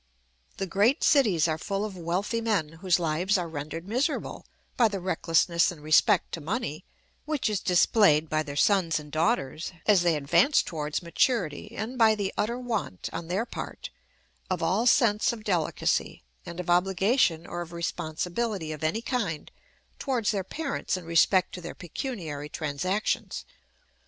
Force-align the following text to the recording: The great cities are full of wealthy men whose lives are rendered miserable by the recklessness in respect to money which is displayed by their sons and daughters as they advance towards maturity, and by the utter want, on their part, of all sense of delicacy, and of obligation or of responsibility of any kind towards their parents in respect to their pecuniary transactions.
The 0.57 0.65
great 0.65 1.03
cities 1.03 1.47
are 1.47 1.59
full 1.59 1.85
of 1.85 1.95
wealthy 1.95 2.41
men 2.41 2.69
whose 2.79 2.97
lives 2.97 3.37
are 3.37 3.47
rendered 3.47 3.87
miserable 3.87 4.47
by 4.75 4.87
the 4.87 4.99
recklessness 4.99 5.71
in 5.71 5.79
respect 5.81 6.31
to 6.31 6.41
money 6.41 6.83
which 7.25 7.47
is 7.47 7.59
displayed 7.59 8.27
by 8.27 8.41
their 8.41 8.55
sons 8.55 8.99
and 8.99 9.11
daughters 9.11 9.71
as 9.85 10.01
they 10.01 10.15
advance 10.15 10.63
towards 10.63 11.03
maturity, 11.03 11.73
and 11.77 11.99
by 11.99 12.15
the 12.15 12.33
utter 12.35 12.57
want, 12.57 13.11
on 13.13 13.27
their 13.27 13.45
part, 13.45 13.91
of 14.49 14.63
all 14.63 14.87
sense 14.87 15.31
of 15.31 15.43
delicacy, 15.43 16.23
and 16.47 16.59
of 16.59 16.67
obligation 16.67 17.45
or 17.45 17.61
of 17.61 17.71
responsibility 17.71 18.71
of 18.71 18.83
any 18.83 19.03
kind 19.03 19.51
towards 19.99 20.31
their 20.31 20.43
parents 20.43 20.97
in 20.97 21.05
respect 21.05 21.53
to 21.53 21.61
their 21.61 21.75
pecuniary 21.75 22.49
transactions. 22.49 23.45